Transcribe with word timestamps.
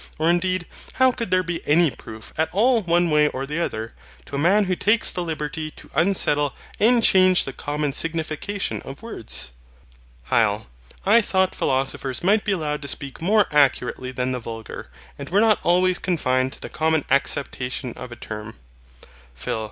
Or, 0.17 0.31
indeed, 0.31 0.65
how 0.93 1.11
could 1.11 1.29
there 1.29 1.43
be 1.43 1.61
any 1.67 1.91
proof 1.91 2.33
at 2.35 2.49
all 2.51 2.81
one 2.81 3.11
way 3.11 3.27
or 3.27 3.43
other, 3.43 3.93
to 4.25 4.33
a 4.33 4.39
man 4.39 4.65
who 4.65 4.75
takes 4.75 5.11
the 5.11 5.21
liberty 5.21 5.69
to 5.77 5.91
unsettle 5.93 6.55
and 6.79 7.03
change 7.03 7.45
the 7.45 7.53
common 7.53 7.93
signification 7.93 8.81
of 8.81 9.03
words? 9.03 9.51
HYL. 10.31 10.65
I 11.05 11.21
thought 11.21 11.53
philosophers 11.53 12.23
might 12.23 12.43
be 12.43 12.51
allowed 12.51 12.81
to 12.81 12.87
speak 12.87 13.21
more 13.21 13.45
accurately 13.51 14.11
than 14.11 14.31
the 14.31 14.39
vulgar, 14.39 14.89
and 15.19 15.29
were 15.29 15.39
not 15.39 15.59
always 15.61 15.99
confined 15.99 16.53
to 16.53 16.59
the 16.61 16.67
common 16.69 17.05
acceptation 17.11 17.93
of 17.93 18.11
a 18.11 18.15
term. 18.15 18.55
PHIL. 19.35 19.59